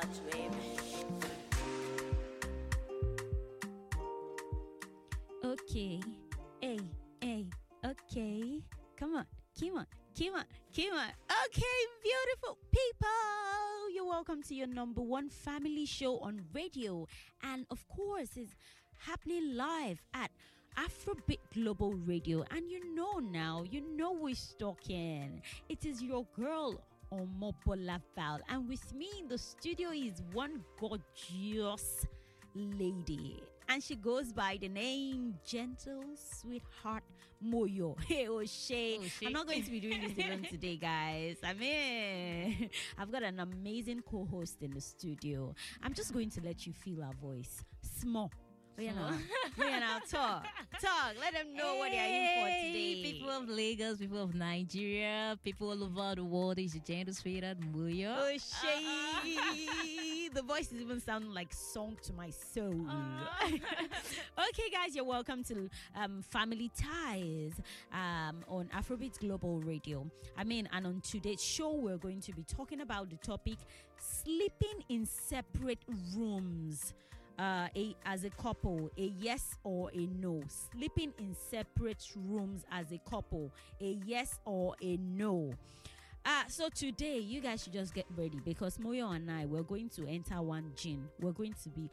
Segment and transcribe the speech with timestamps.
[0.00, 0.56] touch, baby.
[5.44, 6.00] Okay.
[6.60, 6.80] Hey,
[7.20, 7.46] hey,
[7.84, 8.62] okay.
[8.96, 9.26] Come on,
[9.58, 9.86] come on,
[10.16, 11.10] come on, come on.
[11.46, 13.08] Okay, beautiful people.
[13.94, 17.06] You're welcome to your number one family show on radio.
[17.42, 18.54] And of course, it's
[18.98, 20.30] happening live at
[20.76, 22.44] Afrobeat Global Radio.
[22.50, 25.42] And you know now, you know we're talking.
[25.68, 26.80] It is your girl.
[27.12, 32.06] Omobola Val, and with me in the studio is one gorgeous
[32.54, 37.02] lady, and she goes by the name Gentle Sweetheart
[37.44, 37.96] Moyo.
[38.06, 38.98] Hey, O'Shea.
[38.98, 39.26] Oh, O'Shea.
[39.26, 41.36] I'm not going to be doing this alone today, guys.
[41.42, 45.54] I mean, I've got an amazing co host in the studio.
[45.82, 47.64] I'm just going to let you feel her voice.
[48.00, 48.30] Small.
[48.78, 49.10] Oh, you know,
[49.58, 50.46] you know, talk,
[50.80, 51.14] talk.
[51.20, 53.02] Let them know what they're in for today.
[53.02, 56.58] People of Lagos, people of Nigeria, people all over the world.
[56.58, 58.14] It's your gentle sweetheart Moyo.
[58.16, 60.28] Oh, Shay.
[60.32, 62.86] the voice is even sounding like song to my soul.
[63.46, 67.54] okay, guys, you're welcome to um, Family Ties
[67.92, 70.08] um, on Afrobeat Global Radio.
[70.36, 73.58] I mean, and on today's show, we're going to be talking about the topic
[73.96, 75.82] sleeping in separate
[76.16, 76.94] rooms.
[77.38, 80.42] Uh, a, as a couple, a yes or a no.
[80.48, 85.52] Sleeping in separate rooms as a couple, a yes or a no.
[86.26, 89.88] Ah, so today you guys should just get ready because Moyo and I we're going
[89.90, 91.08] to enter one gym.
[91.20, 91.88] We're going to be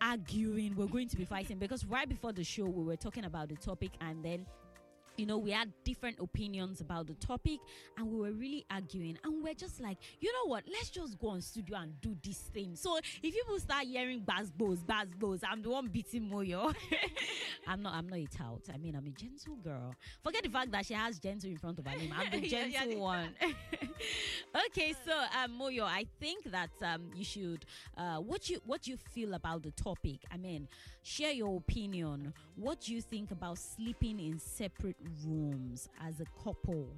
[0.00, 3.48] arguing, we're going to be fighting because right before the show we were talking about
[3.48, 4.44] the topic and then
[5.16, 7.60] you know, we had different opinions about the topic
[7.96, 9.18] and we were really arguing.
[9.24, 10.64] And we're just like, you know what?
[10.70, 12.76] Let's just go on studio and do this thing.
[12.76, 16.74] So if people start hearing bass bows, bass bows, I'm the one beating Moyo.
[17.66, 18.62] I'm not I'm not a tout.
[18.72, 19.94] I mean I'm a gentle girl.
[20.22, 22.12] Forget the fact that she has gentle in front of her name.
[22.16, 22.98] I'm the gentle yeah.
[22.98, 23.28] one.
[24.66, 27.64] okay, so um Moyo, I think that um you should
[27.96, 30.20] uh what you what you feel about the topic.
[30.32, 30.68] I mean,
[31.02, 32.32] share your opinion.
[32.56, 36.88] What do you think about sleeping in separate rooms as a couple?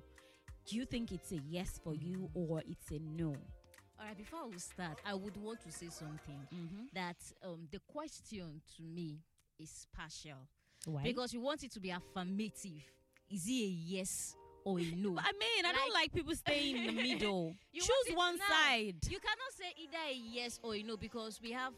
[0.66, 3.34] Do you think it's a yes for you or it's a no?
[3.98, 6.84] All right, before we start, I would want to say something Mm-hmm.
[6.94, 9.18] that um, the question to me
[9.58, 10.38] is partial
[10.86, 11.02] Why?
[11.02, 12.82] because you want it to be affirmative.
[13.30, 14.34] Is it a yes
[14.64, 15.10] or a no?
[15.18, 17.54] I mean, I don't Like- like people staying in the middle.
[17.74, 18.44] Choose one now.
[18.48, 18.96] side.
[19.08, 21.72] You cannot say either a yes or a no because we have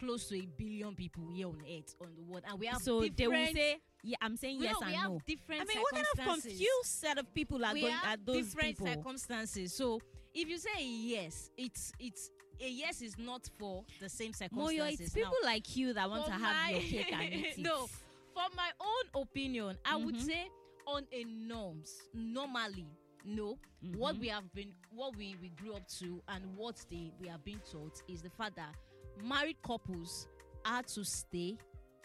[0.00, 3.00] close to a billion people here on earth on the world, and we have so
[3.16, 5.20] they will say, yeah, I'm saying yes we and have no.
[5.26, 8.46] different I mean, what kind of confused set of people are we going at those
[8.46, 8.86] different people?
[8.86, 9.74] circumstances.
[9.74, 10.00] So
[10.34, 12.30] if you say yes, it's it's
[12.60, 14.78] a yes is not for the same circumstances.
[14.78, 17.22] Moyo, it's Now, people like you that want for to have your my- cake and
[17.34, 17.58] eat it.
[17.58, 17.86] no,
[18.34, 20.26] for my own opinion, I would Mhm.
[20.26, 20.48] say
[20.86, 22.86] on a norms normally.
[23.24, 23.56] No,
[23.94, 24.20] what Mhm.
[24.20, 27.60] we have been, what we, we grew up to, and what they we have been
[27.70, 28.74] taught is the fact that
[29.22, 30.26] married couples
[30.64, 31.56] are to stay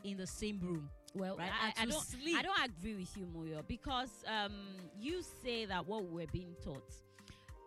[0.03, 0.88] in the same room.
[1.17, 2.01] Well, Right, I, I don't.
[2.05, 2.38] sleep.
[2.38, 4.53] I don't agree with you, Moyo, because um,
[5.00, 6.94] you say that what we're being taught.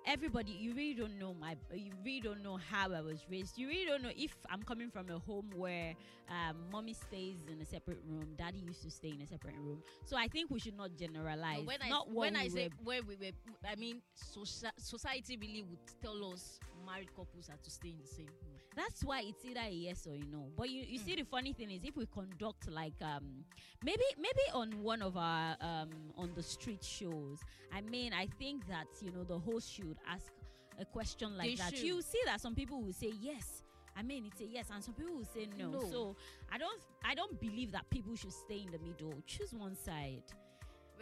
[0.07, 1.57] Everybody, you really don't know my.
[1.75, 3.59] You really don't know how I was raised.
[3.59, 5.95] You really don't know if I'm coming from a home where
[6.31, 9.83] um, mommy stays in a separate room, daddy used to stay in a separate room.
[10.07, 11.59] So I think we should not generalize.
[11.59, 13.33] But when I not what when I we say were- where we were,
[13.71, 14.01] I mean
[14.35, 18.60] soci- society really would tell us married couples are to stay in the same room.
[18.77, 20.47] That's why it's either a yes or a no.
[20.57, 21.05] But you, you Mm.
[21.05, 23.45] see, the funny thing is, if we conduct like um
[23.83, 27.41] maybe maybe on one of our um on the street shows,
[27.73, 30.31] I mean, I think that you know the host should ask
[30.81, 31.77] a question like They that.
[31.77, 31.85] should.
[31.87, 33.63] You see that some people will say yes.
[33.97, 35.71] I mean, it's a yes, and some people will say no.
[35.71, 35.91] No.
[35.91, 36.17] So
[36.51, 39.21] I don't I don't believe that people should stay in the middle.
[39.27, 40.23] Choose one side.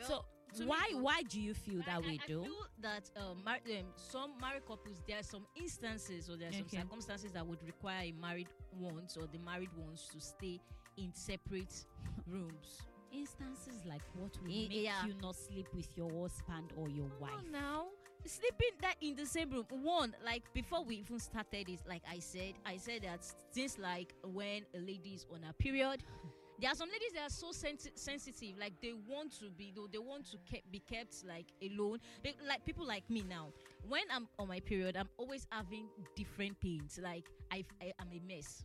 [0.01, 0.25] so
[0.57, 2.41] to why though, why do you feel that I, way, I, though?
[2.41, 6.49] I feel that um, mar- um, some married couples, there are some instances or there
[6.49, 6.79] are some Okay.
[6.79, 8.49] circumstances that would require a married
[8.79, 10.61] ones or the married ones to stay
[10.97, 11.85] in separate
[12.27, 12.83] rooms.
[13.13, 17.33] Instances like what will make you not sleep with your husband or your wife?
[17.51, 17.87] now,
[18.27, 19.65] sleeping that in the same room.
[19.71, 23.25] One, like before we even started this, like I said, I said that
[23.55, 26.03] things like when a lady is on a period.
[26.61, 29.87] There are some ladies that are so sensi- sensitive, like they want to be, though
[29.91, 31.99] they want to kept, be kept like alone.
[32.25, 33.53] They, like people like me now,
[33.89, 36.99] when I'm on my period, I'm always having different pains.
[37.03, 38.65] Like I, I am a mess.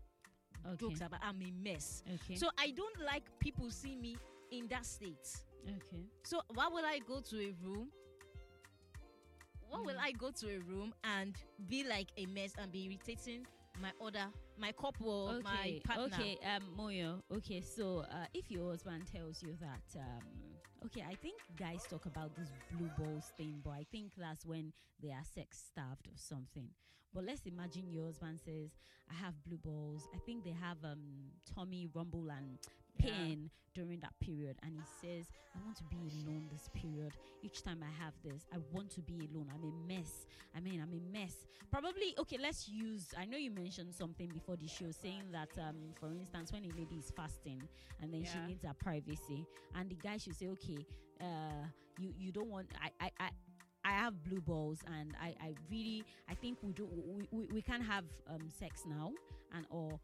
[0.66, 0.78] Okay.
[0.88, 2.04] Jokes about I'm a mess.
[2.24, 2.36] Okay.
[2.36, 4.18] So I don't like people see me
[4.50, 5.28] in that state.
[5.68, 6.04] okay.
[6.24, 7.90] So why will I go to a room?
[9.70, 10.02] Why will Mm.
[10.04, 11.36] I go to a room and
[11.68, 13.46] be like a mess and be irritating
[13.82, 14.28] my other
[14.58, 16.18] my couple my partner.
[16.20, 17.22] Okay, um, Moyo.
[17.32, 20.24] Okay, so uh, if your husband tells you that, um,
[20.86, 24.74] okay, I think guys talk about this blue balls thing, but I think that's when
[25.02, 26.70] they are sex starved or something.
[27.14, 28.72] But let's imagine your husband says,
[29.10, 32.58] "I have blue balls." I think they have um tummy rumble and
[32.98, 33.12] Yeah.
[33.12, 35.26] pain during that period, and he says,
[35.56, 37.14] "I want to be alone this period.
[37.42, 39.52] Each time I have this, I want to be alone.
[39.54, 40.28] I'm a mess.
[40.56, 41.48] I mean, I'm a mess.
[41.72, 42.38] Probably okay.
[42.40, 43.14] Let's use.
[43.18, 46.70] I know you mentioned something before the show, saying that, um, for instance, when a
[46.78, 47.62] lady is fasting
[48.00, 50.86] and then she needs her privacy, and the guy should say, "Okay,
[51.20, 51.66] uh,
[51.98, 52.68] you you don't want.
[52.82, 53.30] I I I."
[53.86, 57.62] I have blue balls, and I, I really I think we do we, we, we
[57.62, 59.12] can have um, sex now
[59.54, 60.00] and all.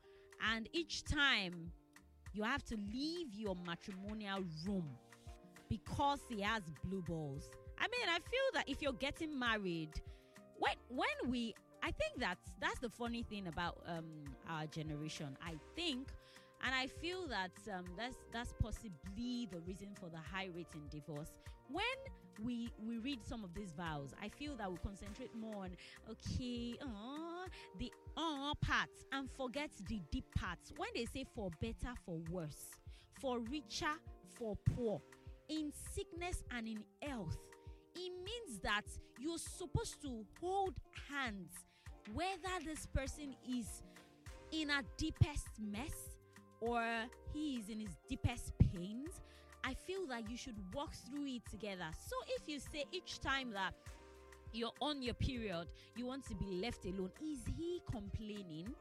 [0.53, 1.71] And each time
[2.33, 4.85] you have to leave your matrimonial room
[5.69, 7.49] because he has blue balls.
[7.77, 10.01] I mean, I feel that if you're getting married,
[10.57, 11.53] when when we,
[11.83, 14.05] I think that's that's the funny thing about um
[14.49, 15.37] our generation.
[15.43, 16.09] I think,
[16.63, 20.87] and I feel that um that's that's possibly the reason for the high rate in
[20.89, 21.31] divorce.
[21.71, 21.85] When
[22.43, 25.71] we we read some of these vows, I feel that we concentrate more on
[26.09, 27.47] okay, uh,
[27.77, 30.71] the uh parts and forget the deep parts.
[30.77, 32.69] When they say for better, for worse,
[33.21, 33.95] for richer,
[34.37, 35.01] for poor,
[35.49, 37.37] in sickness and in health,
[37.95, 38.85] it means that
[39.19, 40.75] you're supposed to hold
[41.09, 41.51] hands
[42.13, 43.83] whether this person is
[44.51, 46.17] in a deepest mess
[46.61, 46.83] or
[47.33, 49.21] he is in his deepest pains.
[49.63, 51.87] I feel that you should walk through it together.
[52.07, 53.73] So if you say each time that
[54.53, 58.73] you're on your period, you want to be left alone, is he complaining?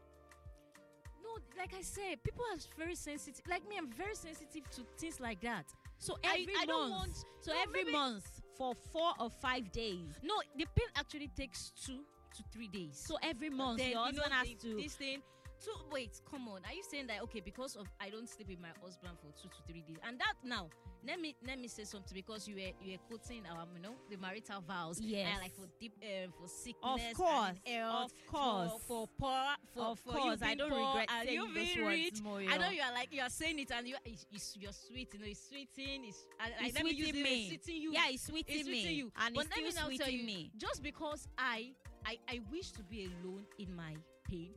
[1.23, 3.43] No, like I said, people are very sensitive.
[3.49, 5.67] Like me, I'm very sensitive to things like that.
[5.99, 9.71] So every I month, don't want- so no, every maybe- month for four or five
[9.73, 10.19] days.
[10.23, 12.05] No, the pain actually takes two
[12.37, 12.99] to three days.
[13.05, 14.77] So every month, then your you know has to.
[14.77, 15.23] this thing.
[15.59, 16.61] So wait, come on.
[16.67, 19.49] Are you saying that okay because of I don't sleep with my husband for two
[19.49, 19.97] to three days?
[20.07, 20.69] And that now,
[21.07, 23.95] let me let me say something because you were you were quoting our you know
[24.11, 25.01] the marital vows.
[25.01, 25.29] Yes.
[25.33, 27.11] And like for deep um, for sickness.
[27.11, 28.71] Of course, health, of course.
[28.71, 29.45] For, for poor.
[29.75, 32.15] For, of for course, I don't poor regret saying you those words, rich.
[32.25, 32.53] Moyo.
[32.53, 35.13] I know you are like you are saying it and you it's, it's, you're sweet.
[35.13, 36.05] You know, it's sweeting.
[36.07, 37.41] It's I, I, It's let me sweeting it, me.
[37.53, 37.93] It's sweeting you.
[37.93, 39.13] Yeah, it's sweeting It's me, you.
[39.25, 40.51] and but it's let me now tell you, me.
[40.57, 41.73] just because I,
[42.07, 43.97] I I wish to be alone in my
[44.29, 44.51] pain,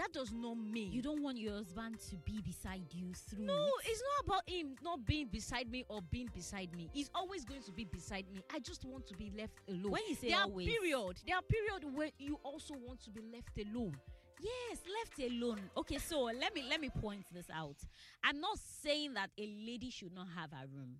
[0.00, 3.44] that does not mean You don't want your husband to be beside you through.
[3.44, 3.90] No, it.
[3.90, 6.88] it's not about him not being beside me or being beside me.
[6.92, 8.42] He's always going to be beside me.
[8.52, 9.92] I just want to be left alone.
[9.92, 13.10] When you say there are always, period, there are period where you also want to
[13.10, 13.94] be left alone.
[14.40, 15.60] yes, left alone.
[15.76, 17.76] Okay, so let me let me point this out.
[18.24, 20.96] I'm not saying that a lady should not have a room.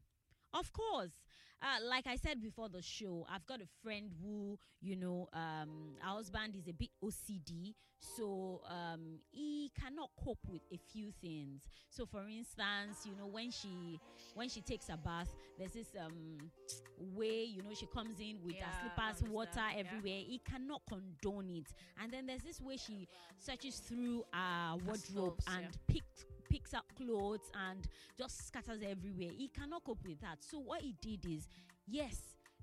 [0.53, 1.13] Of course,
[1.63, 5.97] uh, like I said before the show, I've got a friend who, you know, um,
[6.01, 7.75] her husband is a bit OCD,
[8.17, 11.69] so um, he cannot cope with a few things.
[11.91, 14.01] So, for instance, you know, when she
[14.35, 16.39] when she takes a bath, there's this um
[17.15, 19.81] way, you know, she comes in with Yeah, her slippers, water understand, yeah.
[19.99, 20.21] everywhere.
[20.27, 21.67] He cannot condone it.
[22.03, 23.07] And then there's this way she
[23.39, 25.69] searches through our wardrobe and yeah.
[25.87, 27.87] picks picks up clothes and
[28.19, 29.31] just scatters everywhere.
[29.37, 30.39] He cannot cope with that.
[30.41, 31.49] So what he did is,
[31.87, 32.17] yes,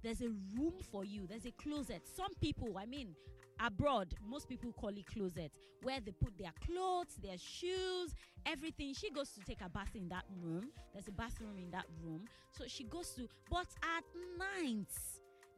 [0.04, 1.26] there's a room for you.
[1.28, 2.04] There's a closet.
[2.16, 3.16] Some people, I mean,
[3.60, 5.52] abroad, most people call it closet,
[5.82, 8.14] where they put their clothes, their shoes,
[8.46, 8.94] everything.
[8.94, 10.70] She goes to take a bath in that room.
[10.94, 12.26] There's a bathroom in that room.
[12.52, 14.04] So she goes to, but at
[14.38, 14.92] night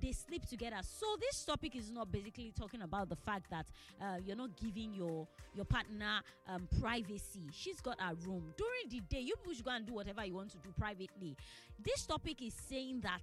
[0.02, 0.78] they sleep together.
[0.82, 3.66] So this topic is not basically talking about the fact that
[4.02, 7.50] uh, you're not giving your your partner um, privacy.
[7.52, 9.22] She's got a room during the day.
[9.22, 11.36] You people should go and do whatever you want to do privately.
[11.84, 13.22] This topic is saying that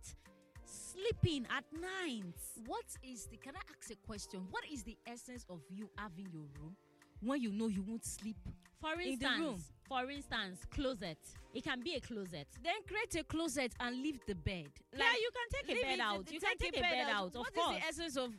[0.64, 2.24] sleeping at night.
[2.66, 3.36] What is the?
[3.36, 4.46] Can I ask a question?
[4.50, 6.76] What is the essence of you having your room
[7.22, 8.36] when you know you won't sleep?
[8.80, 9.64] For In the instance, room.
[9.88, 11.18] For instance, closet.
[11.54, 12.46] It can be a closet.
[12.62, 14.68] Then create a closet and leave the bed.
[14.96, 16.32] yeah, you can take a bed it- out.
[16.32, 17.26] You can take a bed out.
[17.28, 17.76] Of What is course.
[17.78, 18.30] the essence of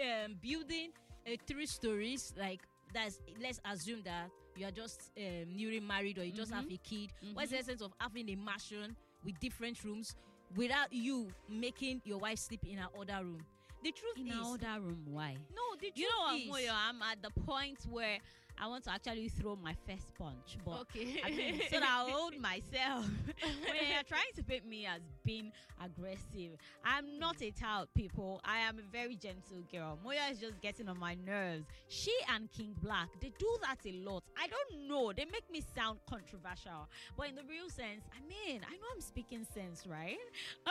[0.00, 0.90] um, building
[1.26, 2.60] a three stories like
[2.94, 6.74] that's let's assume that you are just um, newly married or you just have Mhm.
[6.74, 10.16] a kid what's the essence of having a mansion with different rooms
[10.56, 13.44] without you making your wife sleep in her other room
[13.84, 15.04] the truth is in is another room?
[15.10, 15.36] Why?
[15.54, 16.72] no the truth You know what, is Moyo?
[16.74, 18.18] I'm at the point where
[18.58, 21.20] I want to actually throw my first punch, but Okay.
[21.24, 23.06] I mean, so that I'll hold myself.
[23.42, 25.52] when you're trying to paint me as being
[25.82, 28.40] aggressive, I'm not a tout, people.
[28.44, 29.98] I am a very gentle girl.
[30.04, 31.64] Moyo is just getting on my nerves.
[31.88, 34.24] She and King Black, they do that a lot.
[34.38, 35.12] I don't know.
[35.12, 39.00] They make me sound controversial, but in the real sense, I mean, I know I'm
[39.00, 40.16] speaking sense, right?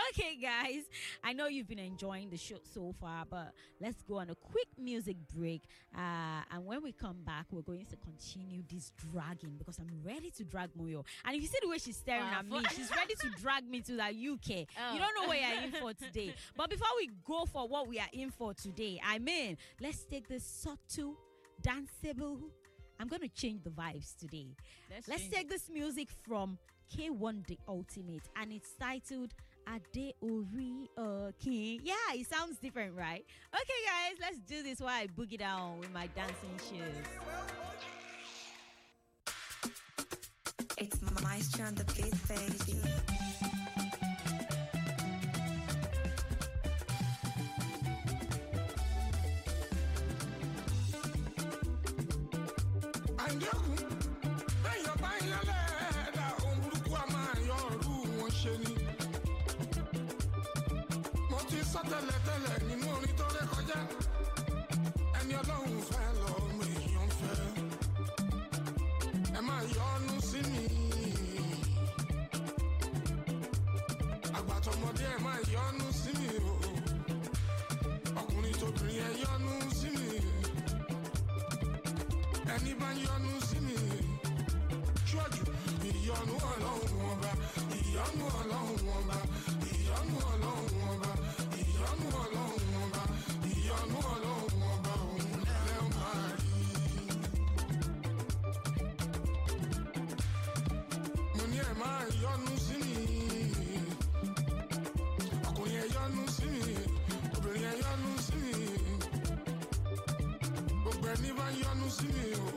[0.09, 0.83] Okay, guys.
[1.24, 4.67] I know you've been enjoying the show so far, but let's go on a quick
[4.77, 5.63] music break.
[5.95, 10.31] Uh, and when we come back, we're going to continue this dragging because I'm ready
[10.31, 11.05] to drag Moyo.
[11.25, 13.69] And if you see the way she's staring Wow, at me, she's ready to drag
[13.69, 14.67] me to the UK.
[14.77, 14.93] Oh.
[14.93, 16.33] You don't know what you're in for today.
[16.55, 20.27] But before we go for what we are in for today, I mean, let's take
[20.27, 21.15] this subtle,
[21.62, 22.39] danceable.
[23.00, 24.48] I'm going to change the vibes today.
[25.07, 26.57] Let's change take this music from
[26.95, 29.33] K1 De Ultimate and it's titled
[29.69, 31.79] Ade Ori Okin.
[31.83, 33.23] Yeah, it sounds different, right?
[33.53, 36.95] Okay, guys, let's do this while I boogie down with my dancing shoes.
[40.77, 42.79] It's Maestro on the beat, baby.
[61.79, 63.79] Mo ti sọ tẹ́lẹ̀tẹ́lẹ̀ nínú orin tó ré kọjá.
[65.19, 67.38] Ẹni ọlọ́run fẹ́ lọ́mọ èèyàn fẹ́.
[69.38, 70.63] Ẹ máa yọnu sí mi.
[74.38, 76.55] àgbàtọ̀mọdé ẹ máa yọnu sí mi o.
[78.19, 80.07] Ọkùnrin tóbìnrin ẹ yọnu sí mi.
[82.53, 83.75] Ẹni bá yọnu sí mi.
[85.09, 85.43] Ṣọ́ọ̀jù
[85.89, 87.31] ìyọnu ọlọ́run ọba
[111.11, 112.47] ẹni bá yọnu sí mi o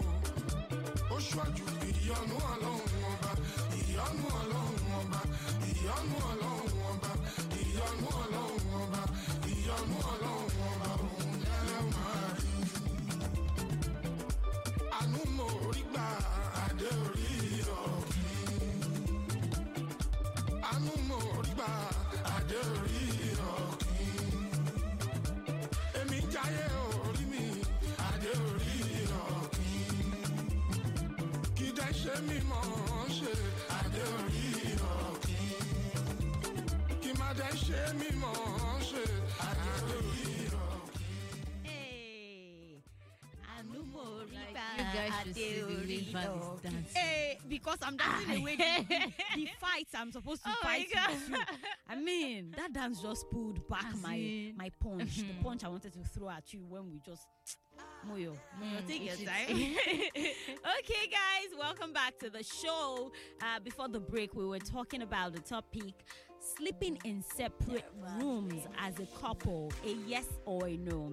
[1.15, 3.31] ó ṣọ́jú ìyọnu ọlọ́run ọba
[3.81, 5.21] ìyọnu ọlọ́run ọba
[5.71, 7.11] ìyọnu ọlọ́run ọba
[7.63, 9.03] ìyọnu ọlọ́run ọba
[9.55, 12.53] ìyọnu ọlọ́run ọba òun lẹ́lẹ́ máa rí.
[14.99, 16.07] àánú mo rí gbà
[16.65, 17.29] adé orí
[17.81, 18.81] ọ̀gbìn.
[20.71, 21.71] àánú mo rí gbà
[22.37, 23.01] adé orí
[32.29, 32.63] dẹ́ ṣe mí mọ̀
[32.97, 33.33] ọ́n ṣe
[33.79, 34.45] adé orí
[34.93, 35.51] ọ̀gbìn.
[37.03, 38.33] kí má dẹ́ ṣe mí mọ̀
[38.69, 39.03] ọ́n ṣe
[39.49, 41.11] adé orí ọ̀gbìn.
[43.57, 46.61] Anumo Like, Riba you guys should see the way Ade Val is Ori.
[46.63, 46.95] dancing.
[47.03, 48.73] Hey, because I'm dancing away the,
[49.37, 51.11] the fights I'm supposed to Oh fight God.
[51.11, 51.37] with you.
[51.89, 55.43] I mean, that dance just pulled back As my my punch, the Mhm.
[55.43, 57.27] punch I wanted to throw at you when we just
[58.09, 59.57] Moyo, Moyo, Mm, take your time.
[60.79, 63.13] okay, guys, welcome back to the show.
[63.41, 65.95] Uh, before the break, we were talking about the topic
[66.41, 67.85] sleeping in separate
[68.19, 71.13] rooms as a couple, a yes or a no.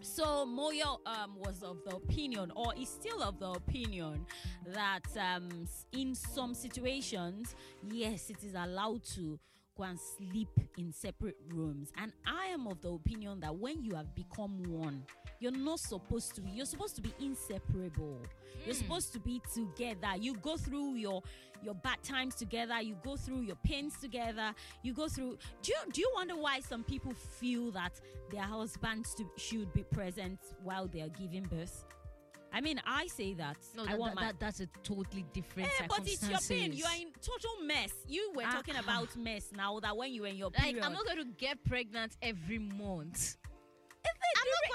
[0.00, 4.24] So Moyo um, was of the opinion, or is still of the opinion,
[4.68, 7.54] that um, in some situations,
[7.90, 9.38] yes, it is allowed to
[9.76, 11.92] go and sleep in separate rooms.
[11.98, 15.02] And I am of the opinion that when you have become one,
[15.40, 16.50] you're not supposed to be.
[16.50, 18.20] You're supposed to be inseparable.
[18.64, 20.08] You're supposed to be together.
[20.18, 21.22] You go through your
[21.62, 22.80] your bad times together.
[22.80, 24.54] You go through your pains together.
[24.82, 25.38] You go through.
[25.62, 28.00] Do you do you wonder why some people feel that
[28.30, 31.84] their husbands to, should be present while they are giving birth?
[32.52, 33.58] I mean, I say that.
[33.76, 34.26] No, I that, want that, my.
[34.28, 36.72] that, that's a totally different Eh, but it's your pain.
[36.72, 37.92] You are in total mess.
[38.08, 38.80] You were Ah, talking ah.
[38.82, 39.78] about mess now.
[39.80, 40.82] That when you were in your like period.
[40.82, 43.36] I'm not going to get pregnant every month.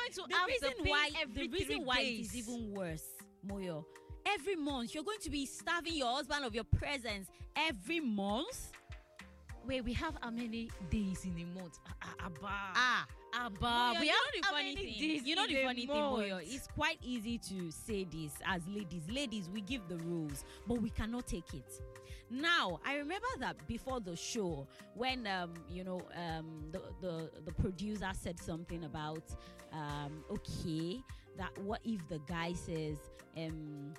[0.02, 2.34] Going to the reason why every the reason why days.
[2.34, 3.04] it is even worse,
[3.48, 3.84] Moyo.
[4.26, 8.72] Every month you're going to be starving your husband of your presence every month.
[9.68, 11.78] Wait, we have how many days in a month?
[11.88, 12.38] Ah, ah, Abba.
[12.44, 13.58] Ah, Abba.
[13.60, 15.00] Moyo, we you have know the how funny many thing.
[15.00, 16.42] days You know the funny thing, Moyo.
[16.44, 19.04] It's quite easy to say this as ladies.
[19.10, 21.82] Ladies, we give the rules, but we cannot take it.
[22.30, 24.66] Now, I remember that before the show,
[24.96, 29.24] when um, you know, um, the the the producer said something about
[29.74, 31.02] um, okay,
[31.38, 32.98] that what if the guy says
[33.38, 33.94] um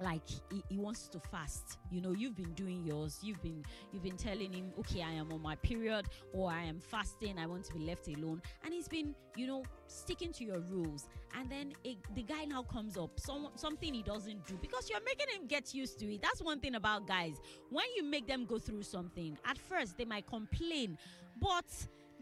[0.00, 1.78] like he, he wants to fast.
[1.90, 3.18] You know you've been doing yours.
[3.22, 6.80] You've been you've been telling him okay i am on my period or i am
[6.80, 7.38] fasting.
[7.38, 8.42] I want to be left alone.
[8.64, 11.08] And he's been you know sticking to your rules.
[11.38, 13.18] And then a, the guy now comes up.
[13.20, 14.58] Some, something he doesn't do.
[14.60, 16.22] Because you're making him get used to it.
[16.22, 17.40] That's one thing about guys.
[17.70, 20.98] When you make them go through something at first they might complain.
[21.40, 21.66] But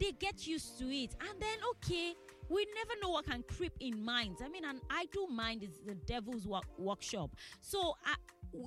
[0.01, 1.15] they get used to it.
[1.21, 2.15] And then okay
[2.49, 4.43] we never know what can creep in minds.
[4.45, 7.31] I mean an idle mind is the devil's work- workshop.
[7.61, 8.15] So I,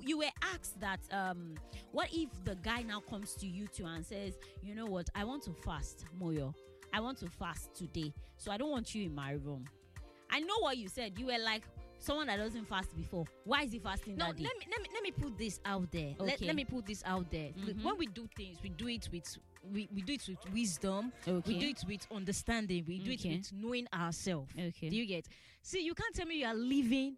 [0.02, 1.54] you were asked that um
[1.92, 5.08] what if the guy now comes to you too and says you know what?
[5.14, 6.54] I want to fast moyo.
[6.92, 8.12] I want to fast today.
[8.36, 9.64] So i don't want you in my room.
[10.30, 11.18] I know what you said.
[11.18, 11.62] You were like
[11.98, 13.24] someone that doesn't fast before.
[13.44, 15.90] Why is he fasting No, that let me let me let me put this out
[15.90, 16.14] there.
[16.18, 16.46] Let, Okay.
[16.46, 17.50] let me put this out there.
[17.58, 17.82] Mhm.
[17.82, 19.36] When we do things, we do it with
[19.72, 21.12] we, we do it with wisdom.
[21.26, 22.84] okay We do it with understanding.
[22.86, 23.30] We do Okay.
[23.30, 24.52] it with knowing ourselves.
[24.58, 25.26] okay Do you get?
[25.62, 27.16] See, you can't tell me you are living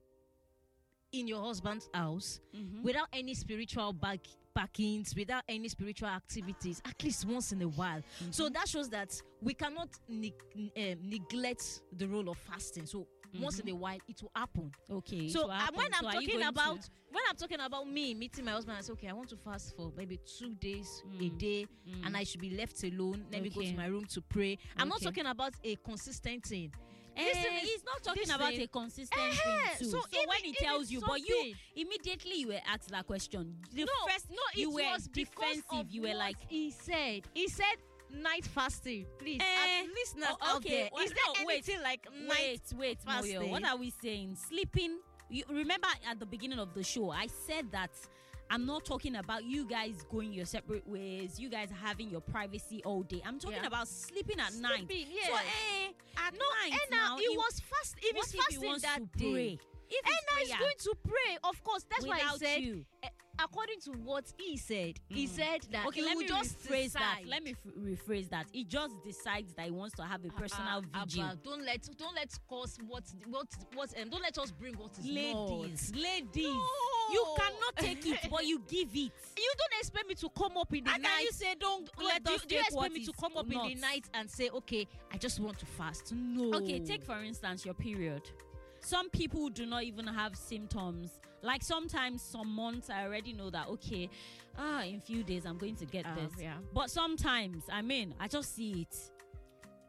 [1.12, 2.82] in your husband's house Mhm.
[2.82, 4.20] without any spiritual back
[4.54, 8.02] backings, without any spiritual activities, at least once in a while.
[8.32, 8.52] So Mhm.
[8.54, 10.42] that shows that we cannot neg-
[10.76, 12.84] um, neglect the role of fasting.
[12.86, 13.06] So
[13.38, 14.72] once in a while, it will happen.
[14.90, 15.86] okay So uh, when?
[15.94, 18.82] I'm So talking going to- about when I'm talking about me meeting my husband, I
[18.82, 21.38] say, okay, I want to fast for maybe two days a Mm.
[21.38, 22.06] day, Mm.
[22.06, 23.26] and I should be left alone.
[23.32, 24.58] Let me go to my room to pray.
[24.76, 26.72] I'm not talking about a consistent thing.
[27.16, 29.90] Eh, This thing is- he's not talking about thing- a consistent Eh, thing too.
[29.90, 33.60] So, if when he tells you, but you immediately you were asked that question.
[33.72, 35.90] The no, first no, you it were defensive.
[35.90, 37.26] You were like, he said.
[37.34, 37.76] He said
[38.12, 39.06] night fasting.
[39.18, 42.06] Please, Eh, at listeners oh, out okay, there, well, is there no, wait, anything like
[42.26, 42.36] night?
[42.38, 43.04] wait, wait, Moyo.
[43.04, 43.50] fasting.
[43.50, 44.36] What are we saying?
[44.48, 44.98] Sleeping.
[45.28, 47.90] You remember at the beginning of the show, I said that.
[48.52, 52.82] I'm not talking about you guys going your separate ways, you guys having your privacy
[52.84, 53.22] all day.
[53.24, 53.68] I'm talking Yeah.
[53.68, 54.86] about sleeping at night.
[54.88, 57.94] Sleeping, So, eh, at no, night and now he- was fast.
[58.02, 59.58] If if he fasting wants that to day, pray?
[59.88, 61.38] If it's he's going to pray.
[61.44, 62.60] Of course, that's why I said.
[62.60, 62.84] you.
[63.04, 63.08] eh,
[63.42, 65.28] according to what he said, he Mm.
[65.28, 68.64] said that okay he let me just rephrase that let me f- rephrase that he
[68.64, 72.14] just decides that he wants to have a personal ah, vigil Abba, don't let don't
[72.14, 76.00] let cause what what what and don't let us bring what is ladies not.
[76.02, 76.66] ladies No.
[77.12, 80.72] you cannot take it but you give it You don't expect me to come up
[80.74, 81.08] in the how night.
[81.16, 83.36] can you say don't No, let do, us you- do you expect me to come
[83.36, 86.12] up in the night and say, okay, I just want to fast?
[86.12, 86.54] No.
[86.58, 88.22] okay take for instance your period
[88.82, 93.68] some people do not even have symptoms like sometimes some months i already know that
[93.68, 94.08] okay
[94.58, 96.54] ah in few days i'm going to get Um, this yeah.
[96.74, 98.96] But sometimes, I mean, I just see it.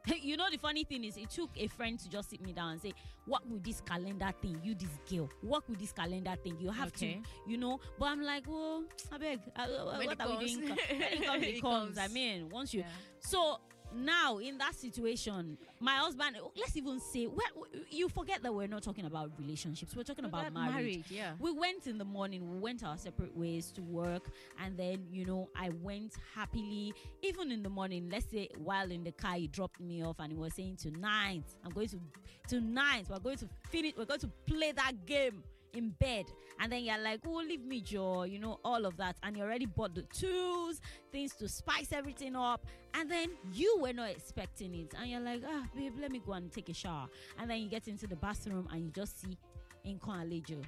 [0.24, 2.72] you know, the funny thing is, it took a friend to just sit me down
[2.72, 2.92] and say,
[3.28, 4.60] What with this calendar thing?
[4.64, 6.58] You, this girl, work with this calendar thing.
[6.60, 7.22] You have Okay.
[7.46, 7.80] to, you know.
[8.00, 10.62] But I'm like, Oh, I beg, uh, uh, what are we doing?
[10.70, 11.98] when it comes, it It comes.
[12.00, 12.80] I mean, once you.
[12.82, 12.88] Yeah.
[13.20, 13.60] So
[13.96, 18.84] now, in that situation, my husband, let's even say, well, you forget that we're not
[18.84, 21.06] talking about relationships, we're talking about marriage.
[21.10, 21.34] yeah.
[21.40, 24.30] We went in the morning, we went our separate ways to work,
[24.64, 28.10] and then, you know, I went happily, even in the morning.
[28.12, 31.44] Let's say while in the car, he dropped me off and he was saying, Tonight,
[31.64, 32.00] I'm going to,
[32.48, 36.26] tonight, we're going to finish, we're going to play that game in bed.
[36.60, 39.18] And then you're like, Oh, leave me, Joe, you know, all of that.
[39.24, 40.82] And you already bought the tools,
[41.12, 42.66] things to spice everything up.
[42.94, 44.94] And then you were not expecting it.
[45.00, 47.08] And you're like, Ah, babe, let me go and take a shower.
[47.40, 49.38] And then you get into the bathroom and you just see
[49.86, 50.64] Alejo.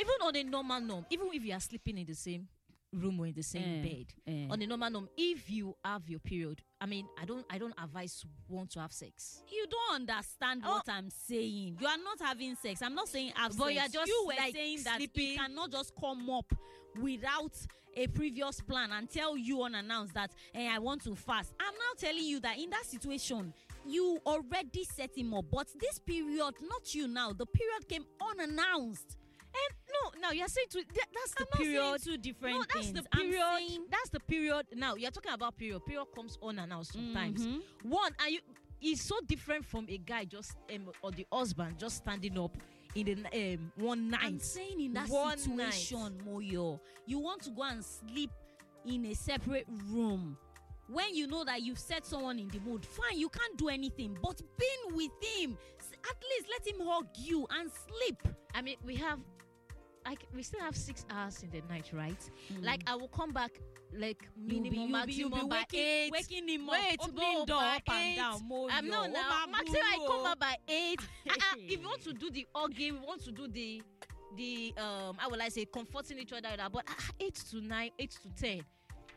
[0.00, 2.46] Even on a normal norm, even if you are sleeping in the same
[2.92, 4.46] room or in the same Eh, bed, eh.
[4.50, 7.74] on a normal norm, if you have your period, I mean, I don't, I don't
[7.82, 9.42] advise one to have sex.
[9.50, 10.70] you don't understand Oh.
[10.76, 11.76] what I'm saying.
[11.80, 12.80] You are not having sex.
[12.82, 13.74] I'm not saying have But sex.
[13.74, 15.32] you are just, you were like, saying that sleeping.
[15.32, 16.50] it cannot just come up
[17.00, 17.52] without
[17.96, 21.52] a previous plan and tell you unannounced that hey, I want to fast.
[21.60, 23.52] I'm now telling you that in that situation,
[23.86, 25.46] you already set him up.
[25.50, 29.16] But this period, not you now, the period came unannounced.
[29.54, 29.76] And
[30.20, 32.02] now you're saying to that, that's the I'm not period.
[32.04, 33.02] two different No, that's things.
[33.02, 33.44] the I'm period.
[33.58, 34.66] saying- That's the period.
[34.74, 35.84] Now you're talking about period.
[35.86, 37.46] Period comes unannounced sometimes.
[37.46, 37.62] Mhm.
[37.84, 38.40] One, and you
[38.80, 42.56] is so different from a guy just um, or the husband just standing up
[42.94, 44.20] in the um, one night.
[44.22, 48.30] I'm saying in that One situation, Moyo, you want to go and sleep
[48.86, 50.36] in a separate room.
[50.86, 54.16] When you know that you've set someone in the mood, fine, you can't do anything.
[54.22, 55.58] But being with him,
[56.08, 58.22] at least let him hug you and sleep.
[58.54, 59.18] I mean, we have
[60.08, 62.18] like we still have six hours in the night, right?
[62.52, 62.64] Mm.
[62.64, 63.52] Like I will come back
[63.96, 66.12] like You'll minimum you'll be- you'll maximum be by waking, eight.
[66.12, 68.16] waking him Wait, up, opening no, door up and eight.
[68.16, 68.40] down.
[68.50, 69.44] Moyo, I'm not now.
[69.50, 71.00] Maximum I come back by eight.
[71.30, 73.82] Ah, ah, if you want to do the hugging, we want to do the
[74.36, 78.16] the um how will I say comforting each other, but ah, eight to nine, eight
[78.22, 78.62] to ten.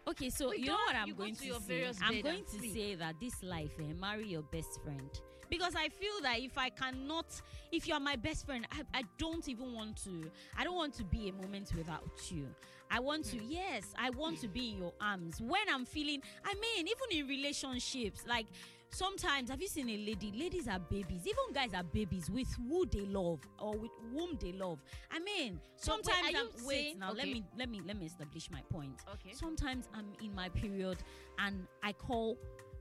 [0.08, 1.86] Okay, so We you know what I'm you go going to to your say?
[2.01, 2.73] I'm going to sleep.
[2.73, 5.10] say that this life, eh, marry your best friend.
[5.51, 7.25] Because I feel that if I cannot,
[7.71, 10.31] if you are my best friend, I, I don't even want to.
[10.57, 12.47] I don't want to be a moment without you.
[12.89, 13.51] I want to, hmm.
[13.51, 16.21] yes, I want to be in your arms when I'm feeling.
[16.43, 18.47] I mean, even in relationships, like
[18.89, 20.33] sometimes have you seen a lady?
[20.35, 21.21] Ladies are babies.
[21.25, 24.79] Even guys are babies with who they love or with whom they love.
[25.11, 27.11] I mean, So wait, sometimes are I'm, wait saying- now.
[27.11, 29.01] Let me let me let me establish my point.
[29.15, 29.33] Okay.
[29.33, 30.97] Sometimes I'm in my period
[31.39, 32.37] and I call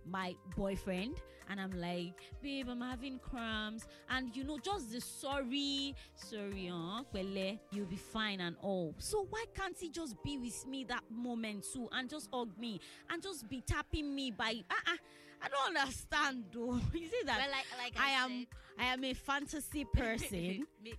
[0.06, 3.86] my boyfriend and I'm like, babe, I'm having cramps.
[4.08, 8.94] And you know, just the sorry, sorry, uh, pele, you'll be fine and all.
[8.98, 12.80] So why can't he just be with me that moment too and just hug me
[13.10, 14.96] and just be tapping me by uh, uh,
[15.42, 16.78] I don't understand though.
[16.94, 18.46] you see that Well, like, like I I, am
[18.78, 20.66] I am a fantasy person.
[20.82, 20.94] Me-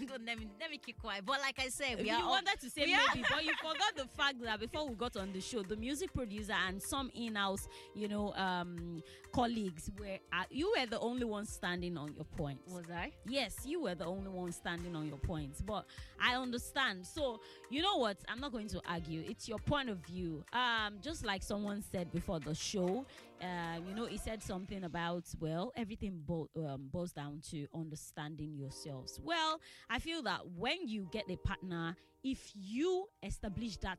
[0.26, 1.24] Let me let me keep quiet.
[1.24, 3.96] But like I said, we you are all, wanted to say maybe, but you forgot
[3.96, 7.68] the fact that before we got on the show, the music producer and some in-house,
[7.94, 12.72] you know, um, colleagues were uh, you were the only one standing on your points.
[12.72, 13.12] was I?
[13.26, 15.84] Yes, you were the only one standing on your points, but
[16.20, 17.06] I understand.
[17.06, 18.18] So you know what?
[18.28, 19.22] I'm not going to argue.
[19.26, 20.44] It's your point of view.
[20.52, 23.04] Um, just like someone said before the show,
[23.42, 29.20] um, you know, said something about well, everything bo- um, boils down to understanding yourselves.
[29.22, 33.98] Well, I feel that when you get a partner, if you establish that.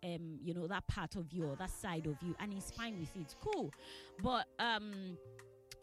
[0.00, 3.00] Um, you know that part of you or that side of you, and he's fine
[3.00, 3.34] with it.
[3.40, 3.72] Cool,
[4.22, 5.18] but um,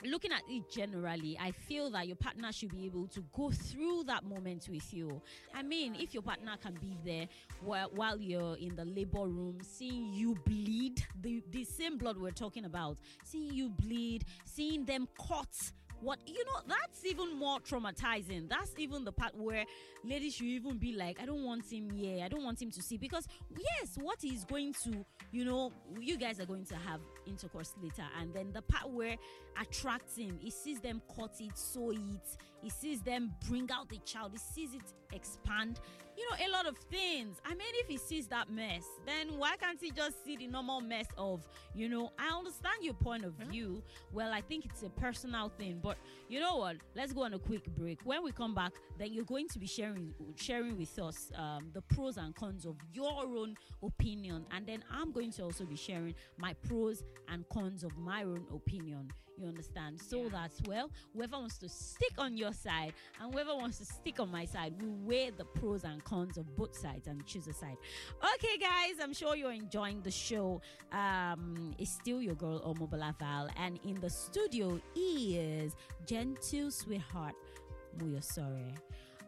[0.05, 4.03] looking at it generally, I feel that your partner should be able to go through
[4.05, 5.21] that moment with you.
[5.53, 7.27] I mean, if your partner can be there
[7.61, 12.31] while, while you're in the labor room, seeing you bleed, the, the same blood we're
[12.31, 15.47] talking about, seeing you bleed, seeing them cut.
[16.05, 18.47] What you know, that's even more traumatizing.
[18.47, 19.65] That's even the part where
[20.03, 22.81] ladies should even be like, I don't want him here, I don't want him to
[22.83, 22.97] see.
[22.97, 27.73] Because, yes, what he's going to, you know, you guys are going to have intercourse
[27.81, 29.15] later, and then the part where
[29.59, 30.37] attracts him.
[30.39, 32.37] He sees them cut it, sew it.
[32.65, 34.31] He sees them bring out the child.
[34.31, 34.81] He sees it
[35.13, 35.79] expand.
[36.17, 37.37] You know, a lot of things.
[37.45, 40.81] I mean, if he sees that mess, then why can't he just see the normal
[40.81, 43.83] mess of, you know, I understand your point of view.
[44.11, 45.97] Well, I think it's a personal thing, but
[46.27, 46.77] you know what?
[46.95, 47.99] Let's go on a quick break.
[48.03, 51.81] When we come back, then you're going to be sharing sharing with us um, the
[51.83, 56.15] pros and cons of your own opinion, and then I'm going to also be sharing
[56.37, 59.11] my pros and cons of my own opinion.
[59.37, 59.99] You understand?
[60.01, 60.29] So Yeah.
[60.29, 64.31] that well, whoever wants to stick on your side and whoever wants to stick on
[64.31, 67.77] my side, we weigh the pros and cons of both sides and choose a side.
[68.35, 70.61] Okay, guys, I'm sure you're enjoying the show.
[70.91, 77.35] Um, it's still your girl Omobola Val, and in the studio is gentle sweetheart
[77.97, 78.73] Moyo Sorry.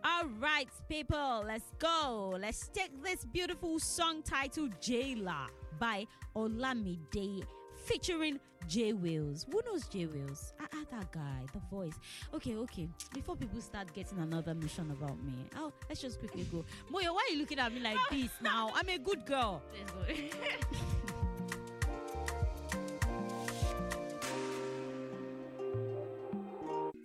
[0.04, 2.38] All right, people, let's go.
[2.40, 5.48] Let's take this beautiful song titled Jailer
[5.80, 7.44] by Olamide
[7.88, 9.46] featuring Jaywillz.
[9.50, 10.52] Who knows Jaywillz?
[10.60, 11.96] Ah, ah, that guy, the voice.
[12.34, 12.90] Okay, okay.
[13.14, 16.66] Before people start getting another mission about me, oh, let's just quickly go.
[16.92, 18.72] Moyo, why are you looking at me like this now?
[18.76, 19.62] I'm a good girl.
[19.74, 20.00] Let's go.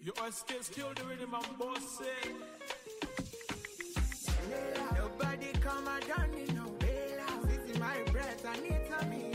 [0.05, 2.35] You always kill, kill the rhythm and boss it.
[4.99, 6.66] Nobody come and done it no
[7.47, 9.32] This is my breath, I need some inhaler.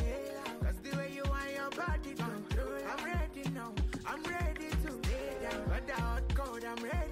[1.78, 2.82] Body control.
[2.90, 3.72] I'm ready now,
[4.06, 5.62] I'm ready to lay down.
[5.70, 7.07] But hot cold, I'm ready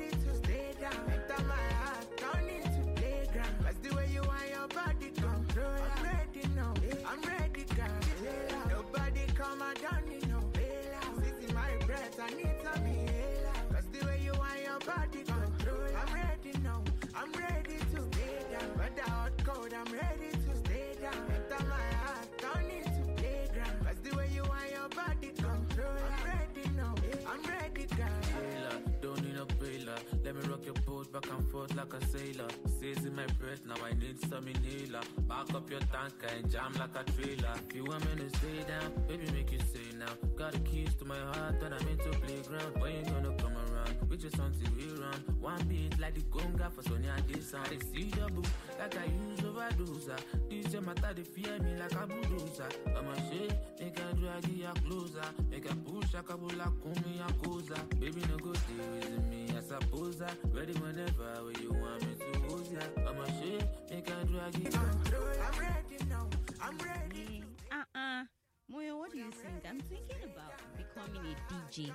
[31.15, 32.47] back and forth like a sailor.
[32.81, 35.01] In my breath, now I need some inhaler.
[35.27, 37.53] Back up your tanker and jam like a trailer.
[37.69, 40.11] If you want me to stay down, baby, make you say now.
[40.35, 42.79] Got the keys to my heart that I'm into playground.
[42.79, 43.95] When you gonna come around?
[44.09, 45.19] We just to we run.
[45.39, 47.67] One beat like the conga for Sonia sound.
[47.71, 48.43] I see double
[48.77, 50.09] like I use overdose.
[50.11, 50.19] ah.
[50.49, 52.69] This your matter, they fear me like a bulldozer.
[52.95, 55.27] I'm a shit, make a drag you closer.
[55.49, 57.79] Make a push, a like me a.
[57.99, 60.37] Baby, no go stay with me, I suppose that.
[60.53, 62.79] Ready whenever where you want me to hold ya.
[63.07, 66.29] I'm a shit, make a drag you Control, I'm ready now,
[66.61, 67.43] I'm ready.
[67.71, 68.23] Uh uh
[68.71, 69.65] Moyo, what do you think?
[69.67, 71.91] I'm thinking about becoming a DJ.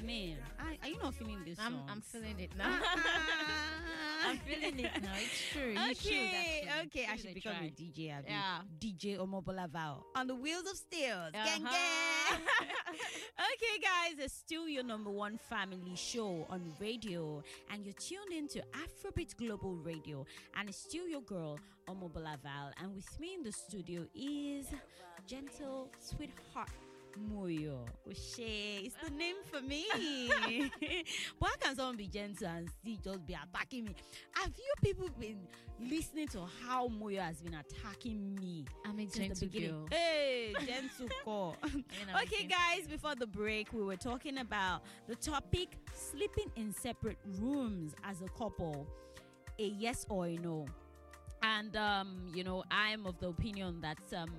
[0.00, 1.86] I I mean, are, are you not feeling this I'm, song?
[1.90, 2.78] I'm feeling it now.
[4.28, 5.12] I'm feeling it now.
[5.16, 5.72] It's true.
[5.72, 6.86] You should Okay, actually.
[7.02, 7.06] okay.
[7.12, 7.66] I should become try.
[7.66, 8.18] a DJ.
[8.18, 8.26] Abi.
[8.28, 8.60] Yeah.
[8.80, 11.28] DJ Omobola Val on the wheels of steel.
[11.32, 12.30] Gang, Uh-huh.
[12.30, 12.40] gang.
[13.52, 18.62] okay, guys, it's still your number one family show on radio, and you're tuned into
[18.72, 20.24] Afrobeat Global Radio,
[20.58, 21.58] and it's still your girl
[21.88, 24.66] Omobola Val, and with me in the studio is
[25.26, 26.68] gentle sweetheart.
[27.18, 27.86] Moyo.
[28.08, 28.86] Oshe.
[28.86, 29.86] It's the name for me.
[31.38, 33.94] Why can someone be gentle and still just be attacking me?
[34.32, 35.38] Have you people been
[35.80, 39.70] listening to how Moyo has been attacking me I'm a the gentle beginning?
[39.70, 39.88] girl.
[39.90, 41.56] Hey, gentle call.
[41.62, 45.76] I mean, I'm a Okay, guys, before the break, we were talking about the topic
[45.94, 48.86] sleeping in separate rooms as a couple.
[49.58, 50.66] A yes or a no.
[51.42, 54.30] And, um, you know, I'm of the opinion that um,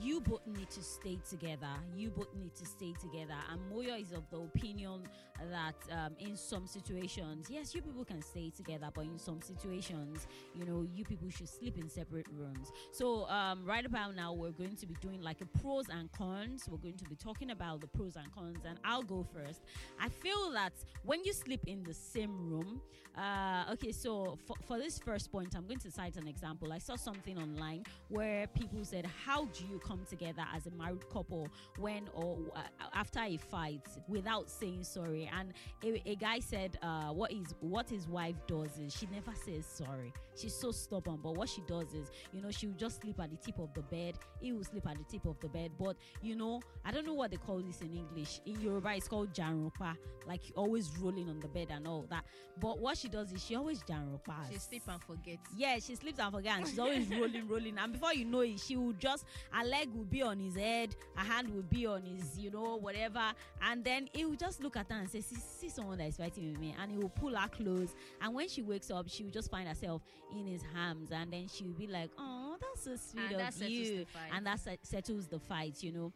[0.00, 1.68] you both need to stay together.
[1.96, 3.34] You both need to stay together.
[3.50, 5.02] And Moyo is of the opinion
[5.50, 10.26] that um, in some situations, yes, you people can stay together, but in some situations,
[10.54, 12.72] you know, you people should sleep in separate rooms.
[12.92, 16.68] So, um, right about now, we're going to be doing like a pros and cons.
[16.70, 19.62] We're going to be talking about the pros and cons, and I'll go first.
[20.00, 20.72] I feel that
[21.04, 22.80] when you sleep in the same room,
[23.16, 26.72] uh, okay, so for, for this first point, I'm going to cite an example.
[26.72, 31.08] I saw something online where people said, How do you come together as a married
[31.10, 31.48] couple
[31.78, 32.60] when or uh,
[32.94, 35.27] after a fight without saying sorry?
[35.32, 35.52] And
[35.84, 39.66] a, a guy said, uh, what, is, what his wife does is she never says
[39.66, 40.12] sorry.
[40.36, 43.36] She's so stubborn, but what she does is, you know, she'll just sleep at the
[43.36, 44.18] tip of the bed.
[44.40, 45.72] He will sleep at the tip of the bed.
[45.78, 48.40] But, you know, I don't know what they call this in English.
[48.46, 49.96] In Yoruba, it's called janropa,
[50.28, 52.24] like always rolling on the bed and all that.
[52.60, 54.50] But what she does is she always janropa.
[54.52, 55.38] She sleep and forget.
[55.56, 56.56] Yeah, she sleeps and forgets.
[56.56, 57.78] And she's always rolling, rolling.
[57.78, 60.94] And before you know it, she will just her leg will be on his head,
[61.16, 63.32] her hand will be on his, you know, whatever.
[63.62, 66.16] And then he will just look at her and say, see, see someone that is
[66.16, 66.74] fighting with me.
[66.80, 69.68] And he will pull her clothes And when she wakes up, she will just find
[69.68, 70.02] herself
[70.32, 71.10] in his arms.
[71.12, 74.06] And then she will be like, Oh, that's so sweet And of you.
[74.34, 76.12] And that set- settles the fight, you know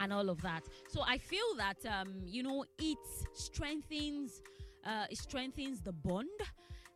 [0.00, 0.64] and all of that.
[0.88, 2.98] So I feel that um, you know it
[3.34, 4.42] strengthens
[4.84, 6.28] uh, it strengthens the bond.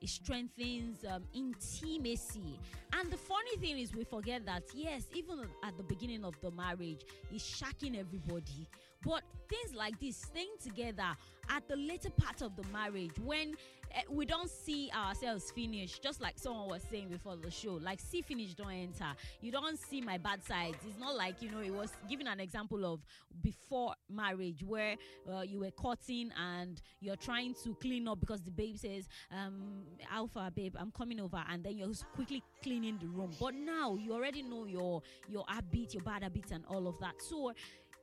[0.06, 2.60] It strengthens um, intimacy.
[2.92, 6.52] And the funny thing is, we forget that, yes, even at the beginning of the
[6.52, 7.00] marriage,
[7.32, 8.68] it's shacking everybody.
[9.04, 11.08] But things like this, staying together
[11.48, 13.56] at the later part of the marriage, when
[14.10, 18.22] we don't see ourselves finish, just like someone was saying before the show, like see
[18.22, 19.06] finish, don't enter.
[19.40, 20.76] You don't see my bad sides.
[20.88, 23.00] It's not like, you know, it was giving an example of
[23.42, 24.96] before marriage where
[25.32, 29.84] uh, you were cutting and you're trying to clean up because the babe says, um,
[30.10, 31.42] Alpha, babe, I'm coming over.
[31.48, 33.30] And then you're quickly cleaning the room.
[33.40, 37.20] But now you already know your, your habit, your bad habits, and all of that.
[37.22, 37.52] So,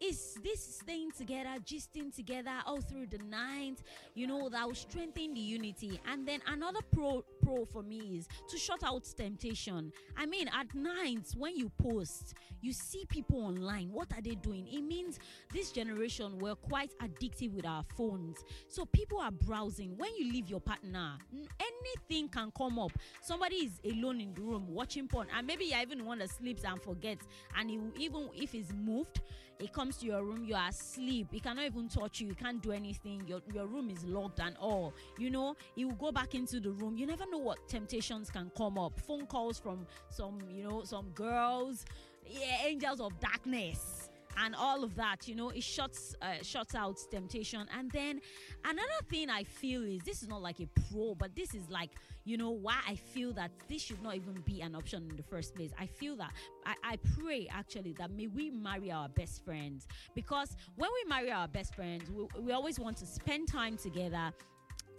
[0.03, 3.77] is this staying together, gisting together all through the night,
[4.15, 5.99] you know, that will strengthen the unity.
[6.11, 9.91] And then another pro pro for me is to shut out temptation.
[10.17, 13.91] I mean, at night when you post, you see people online.
[13.91, 14.67] What are they doing?
[14.71, 15.19] It means
[15.53, 18.43] this generation we're quite addictive with our phones.
[18.67, 19.95] So people are browsing.
[19.97, 22.91] When you leave your partner, anything can come up.
[23.21, 26.63] Somebody is alone in the room watching porn, and maybe you even one that sleeps
[26.63, 27.25] and forgets,
[27.57, 29.21] and he even if he's moved,
[29.59, 31.27] it comes to your room, you are asleep.
[31.33, 32.27] It cannot even touch you.
[32.27, 33.23] You can't do anything.
[33.27, 34.93] Your your room is locked and all.
[35.17, 36.97] You know, he will go back into the room.
[36.97, 38.99] You never know what temptations can come up.
[38.99, 41.85] Phone calls from some, you know, some girls,
[42.25, 44.02] yeah, angels of darkness
[44.37, 47.67] and all of that you know it shuts uh, shuts out temptation.
[47.77, 48.21] And then
[48.65, 51.91] another thing i feel is this is not like a pro but this is like
[52.23, 55.23] you know why i feel that this should not even be an option in the
[55.23, 55.71] first place.
[55.79, 56.31] I feel that
[56.65, 59.87] i, I pray actually that may we marry our best friends.
[60.15, 64.33] Because when we marry our best friends we, we always want to spend time together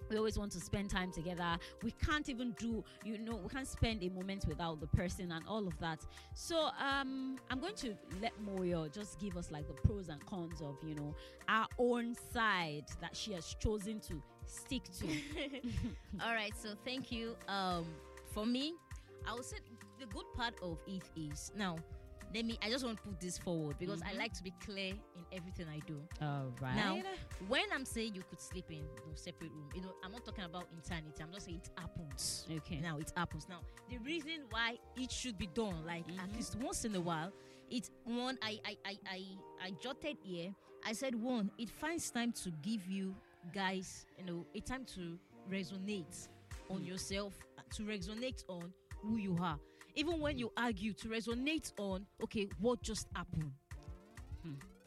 [0.09, 3.69] we always want to spend time together we can't even do you know we can't
[3.69, 6.01] spend a moment without the person and all of that
[6.35, 10.61] so um i'm going to let moyo just give us like the pros and cons
[10.61, 11.15] of you know
[11.49, 15.07] our own side that she has chosen to stick to
[16.23, 17.37] All right, so thank you.
[17.49, 17.87] Um,
[18.33, 18.75] for me,
[19.27, 19.59] I would say
[19.99, 21.77] the good part of it is now.
[22.35, 22.59] Let me.
[22.63, 24.19] I just want to put this forward because I Mhm.
[24.19, 26.03] like to be clear in everything I do.
[26.21, 27.01] all right Now,
[27.47, 30.45] when I'm saying you could sleep in no separate room, you know, I'm not talking
[30.45, 31.23] about eternity.
[31.23, 32.47] I'm just saying it happens.
[32.51, 33.49] okay Now it happens.
[33.49, 36.37] Now the reason why it should be done, like at Mhm.
[36.37, 37.33] least once in a while,
[37.71, 40.55] it's one I I I I, I jotted here.
[40.85, 43.15] I said one, it finds time to give you
[43.53, 45.19] guys, you know, a time to
[45.49, 46.29] resonate
[46.69, 46.87] on Mm.
[46.87, 47.33] yourself,
[47.77, 49.59] to resonate on who you are.
[49.95, 53.53] Even when you argue, to resonate on okay, what just happened.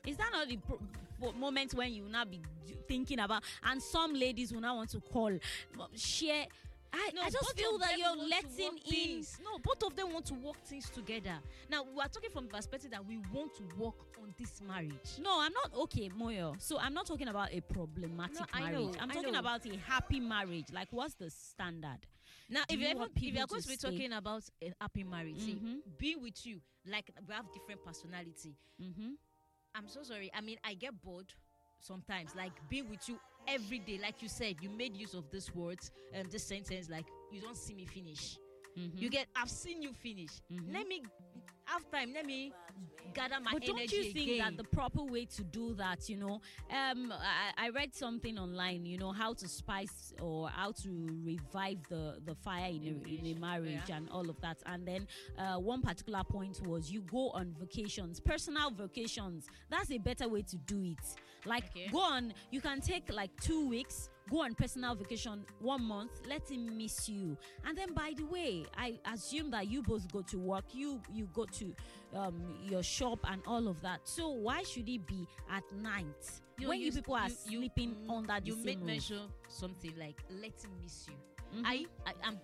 [0.06, 0.80] is that not the pro-
[1.20, 2.42] for moments when you will not be
[2.88, 6.46] thinking about, and some ladies will not want to call, um, share.
[6.94, 8.78] I, I just feel that you're letting in.
[8.80, 9.38] things.
[9.44, 11.38] No, both of them want to work things together.
[11.70, 15.20] Now we are talking from the perspective that we want to work on this marriage.
[15.22, 16.56] No, I'm not okay, Moyo.
[16.62, 18.74] So I'm not talking about a problematic No, I marriage.
[18.96, 19.40] know, I'm I talking know.
[19.40, 20.66] about a happy marriage.
[20.72, 22.00] Like, what's the standard?
[22.50, 23.90] Now, if you you're even, if you're going to be stay?
[23.92, 25.80] talking about a happy marriage, see, Mhm.
[25.98, 28.56] being with you, like we have different personality.
[28.82, 29.12] Mm-hmm.
[29.76, 30.32] I'm so sorry.
[30.34, 31.34] I mean, I get bored
[31.80, 34.00] sometimes, like being with you every day.
[34.02, 37.58] Like you said, you made use of this words, um, this sentence, like you don't
[37.58, 38.38] see me finish.
[38.78, 38.98] Mm-hmm.
[38.98, 40.40] You get, I've seen you finish.
[40.52, 40.74] Mhm.
[40.74, 41.02] Let me
[41.68, 42.14] have time.
[42.14, 42.52] Let me
[43.14, 44.56] gather my but don't you think again.
[44.56, 48.86] that the proper way to do that, you know, um, I, I read something online,
[48.86, 53.36] you know, how to spice or how to revive the the fire in a, in
[53.38, 53.98] a marriage Yeah.
[53.98, 54.58] and all of that.
[54.66, 59.48] And then uh, one particular point was you go on vacations, personal vacations.
[59.70, 61.04] That's a better way to do it.
[61.46, 61.88] Like Okay.
[61.92, 64.10] go on, you can take like two weeks.
[64.30, 66.12] Go on personal vacation one month.
[66.28, 70.22] Let him miss you, and then by the way, I assume that you both go
[70.24, 70.66] to work.
[70.74, 71.74] You you go to
[72.14, 74.02] um, your shop and all of that.
[74.04, 76.06] So why should it be at night
[76.58, 78.86] You- when you, you- people are you- sleeping mm, under the you same made roof?
[78.86, 81.14] mention something like let him miss you.
[81.54, 81.62] Mhm.
[81.66, 82.40] I, I am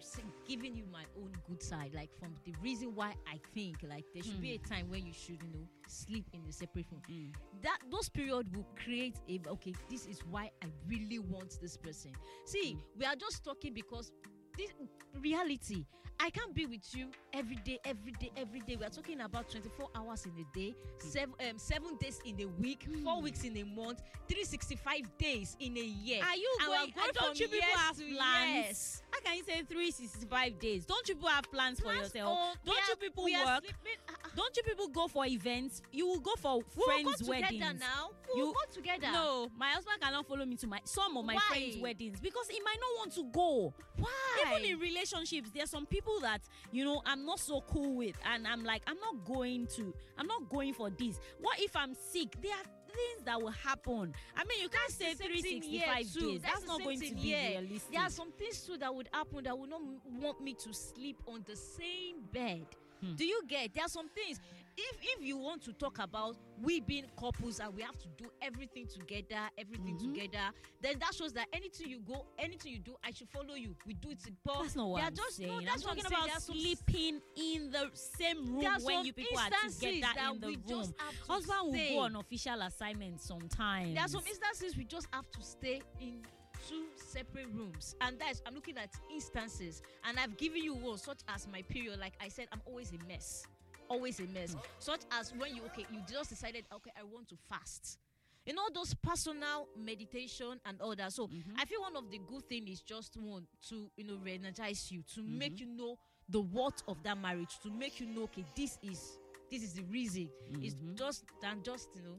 [0.47, 4.23] giving you my own good side, like from the reason why I think like there
[4.23, 7.01] should be a time when you should you know sleep in a separate room.
[7.09, 7.33] Mm.
[7.61, 9.73] That those period will create a okay.
[9.89, 12.11] This is why I really want this person.
[12.45, 14.11] See, we are just talking because
[14.57, 14.71] this
[15.19, 15.85] reality.
[16.23, 18.77] I can't be with you every day, every day, every day.
[18.79, 22.45] We are talking about 24 hours in a day, seven um, seven days in a
[22.61, 26.21] week, four weeks in a month, 365 days in a year.
[26.23, 26.89] Are you And we going?
[26.91, 28.53] are going don't from you people years have to plans?
[28.65, 29.03] years.
[29.11, 30.85] How can you say 365 days?
[30.85, 32.55] Don't you people have plans, for yourself?
[32.63, 33.63] Don't we you people we are work?
[33.65, 34.12] sleeping-.
[34.35, 35.81] Don't you people go for events?
[35.91, 38.09] You will go for We will friends' go together now.
[38.33, 39.11] We You- will go together.
[39.11, 41.41] No, my husband cannot follow me to my some of my Why?
[41.49, 43.73] friends' weddings because he might not want to go.
[43.97, 44.53] Why?
[44.57, 46.41] Even in relationships, there are some people that
[46.71, 50.27] you know I'm not so cool with, and I'm like, I'm not going to, I'm
[50.27, 51.19] not going for this.
[51.39, 52.35] What if I'm sick?
[52.41, 54.13] There are things that will happen.
[54.37, 56.41] I mean, you can't That's say the same thing 365 days.
[56.41, 57.59] That's That's, not going to be here.
[57.61, 57.91] realistic.
[57.91, 59.81] There are some things too that would happen that would not
[60.19, 62.65] want me to sleep on the same bed.
[63.03, 63.15] Hmm.
[63.15, 63.73] Do you get?
[63.73, 64.39] There are some things.
[64.75, 68.25] If if you want to talk about we being couples and we have to do
[68.41, 70.15] everything together, everything Mhm.
[70.15, 70.49] together,
[70.81, 73.75] then that shows that anything you go, anything you do, I should follow you.
[73.85, 74.17] We do it.
[74.43, 75.49] But That's not what they are I'm just, saying.
[75.49, 76.23] No, that's talking I'm saying.
[76.25, 80.47] about sleeping in the same room when some you people are together that in the
[80.47, 80.63] we room.
[80.67, 83.93] just have to Husband will go on official assignments sometimes.
[83.93, 86.25] There are some instances we just have to stay in
[86.67, 91.19] two separate rooms, and that's I'm looking at instances, and I've given you one such
[91.27, 91.99] as my period.
[91.99, 93.45] Like I said, I'm always a mess,
[93.89, 94.55] always a mess.
[94.79, 97.97] Such as when you okay, you just decided okay, I want to fast.
[98.45, 101.13] You know those personal meditation and all that.
[101.13, 101.55] So Mhm.
[101.57, 105.03] I feel one of the good thing is just one to you know re-energize you,
[105.15, 105.37] to Mm-hmm.
[105.37, 105.97] make you know
[106.29, 109.17] the worth of that marriage, to make you know okay, this is
[109.49, 110.29] this is the reason.
[110.61, 110.97] It's Mhm.
[110.97, 112.15] just than just you know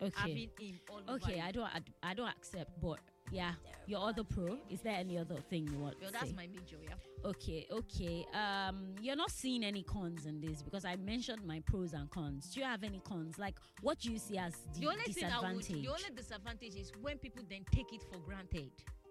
[0.00, 0.12] okay.
[0.20, 1.40] having him all Okay.
[1.40, 2.98] I don't, I, I don't accept, but
[3.32, 3.52] yeah,
[3.86, 4.58] your other pro.
[4.70, 5.96] Is there any other thing you want?
[6.00, 6.36] Well, to that's say?
[6.36, 6.94] my major, yeah.
[7.24, 8.26] Okay, okay.
[8.34, 12.50] Um, you're not seeing any cons in this because I mentioned my pros and cons.
[12.52, 13.38] Do you have any cons?
[13.38, 15.84] Like, what do you see as the, The only thing I would, disadvantage?
[15.86, 18.70] the only disadvantage is when people then take it for granted.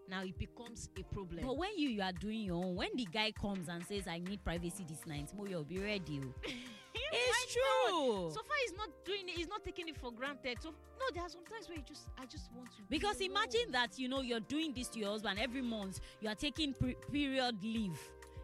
[0.09, 1.39] Now it becomes a problem.
[1.45, 4.19] but when you, you are doing your own, when the guy comes and says, "I
[4.19, 6.21] need privacy this night," Mo, you'll be ready.
[6.93, 8.29] it's true.
[8.33, 9.35] so far, he's not doing it.
[9.35, 10.57] He's not taking it for granted.
[10.61, 12.77] So no, there are some times where you just, I just want to.
[12.83, 15.99] be Because imagine that you know you're doing this to your husband every month.
[16.21, 17.99] You are taking pre- period leave.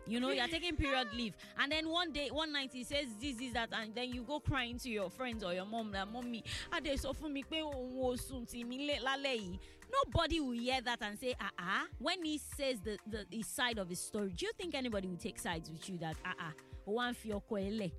[0.09, 3.35] You know, you're taking period leave, and then one day, one night, he says this,
[3.35, 6.45] this, that, and then you go crying to your friends or your mom that, "Mommy,
[6.71, 9.59] ah, they sọ fún mi pé òun ò sùn tì mí lé- lálẹ́ yìí."
[9.91, 13.79] Nobody will hear that and say, "Ah ah." When he says the, the his side
[13.79, 15.97] of his story, do you think anybody will take sides with you?
[15.97, 16.53] That ah ah,
[16.85, 17.91] one fi ọkọ ẹ lẹ̀?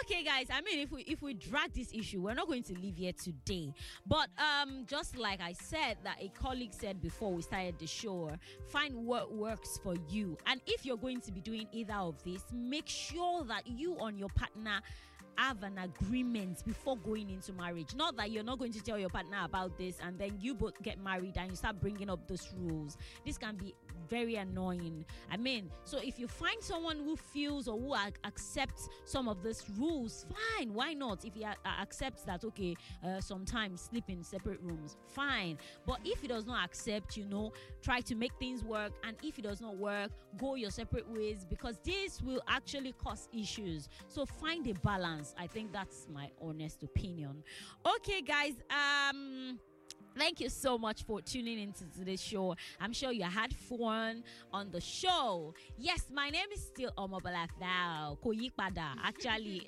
[0.00, 0.46] Okay, guys.
[0.50, 3.12] I mean, if we if we drag this issue, we're not going to leave here
[3.12, 3.72] today.
[4.06, 8.32] But um, just like I said, that a colleague said before we started the show,
[8.66, 10.38] find what works for you.
[10.46, 14.18] And if you're going to be doing either of this, make sure that you and
[14.18, 14.80] your partner
[15.36, 17.94] have an agreement before going into marriage.
[17.94, 20.80] Not that you're not going to tell your partner about this and then you both
[20.82, 22.96] get married and you start bringing up those rules.
[23.26, 23.74] This can be
[24.08, 25.04] very annoying.
[25.30, 29.42] I mean, so if you find someone who feels or who ac- accepts some of
[29.42, 30.26] these rules,
[30.58, 30.72] fine.
[30.72, 31.24] Why not?
[31.24, 35.58] If he a- accepts that, okay, uh, sometimes sleep in separate rooms, fine.
[35.86, 37.52] But if he does not accept, you know,
[37.82, 38.92] try to make things work.
[39.06, 43.28] And if it does not work, go your separate ways because this will actually cause
[43.32, 43.88] issues.
[44.08, 45.34] So find a balance.
[45.38, 47.42] I think that's my honest opinion.
[47.96, 48.54] Okay, guys.
[48.70, 49.58] Um.
[50.16, 52.54] Thank you so much for tuning into today's show.
[52.80, 54.22] I'm sure you had fun
[54.52, 55.54] on the show.
[55.76, 59.66] Yes, my name is still Omobola Thao, Koyipada, actually.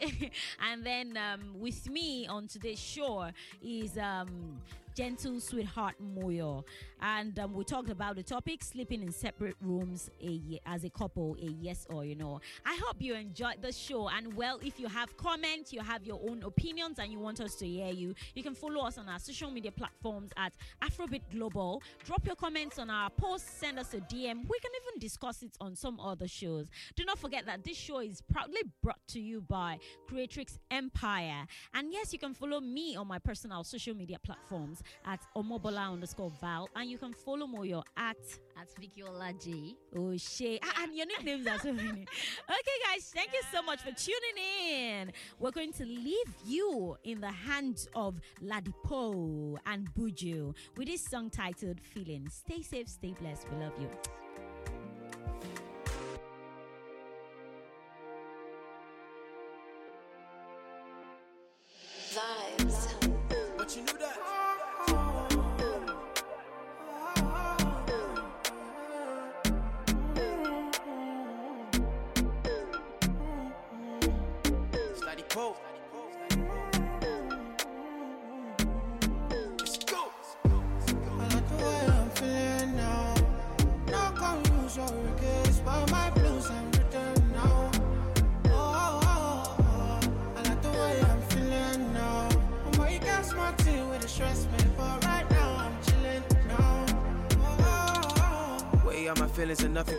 [0.71, 3.29] and then um, with me on today's show
[3.61, 4.61] is um,
[4.97, 6.65] Gentle Sweetheart Moyo.
[7.03, 11.37] And um, we talked about the topic sleeping in separate rooms a, as a couple,
[11.38, 12.40] a yes or you know.
[12.65, 14.09] I hope you enjoyed the show.
[14.09, 17.57] And well, if you have comments, you have your own opinions, and you want us
[17.57, 21.83] to hear you, you can follow us on our social media platforms at Afrobeat Global.
[22.05, 24.47] Drop your comments on our post, send us a DM.
[24.49, 26.69] We can even discuss it on some other shows.
[26.95, 29.79] Do not forget that this show is proudly brought to you by
[30.09, 31.47] Creatrix Empire.
[31.75, 36.33] And yes, you can follow me on my personal social media platforms at Omobola underscore
[36.41, 36.69] Val.
[36.77, 38.17] And you can follow Moyo at
[38.59, 39.75] At Vicky Olaji.
[39.94, 40.59] O'Shea.
[40.63, 41.88] Ah, and your nicknames are so many.
[42.48, 44.38] Okay, guys, thank you so much for tuning
[44.71, 45.13] in.
[45.38, 51.29] We're going to leave you in the hands of Ladipoe and Buju with this song
[51.31, 52.29] titled Feeling.
[52.31, 53.46] Stay safe, stay blessed.
[53.52, 53.88] We love you.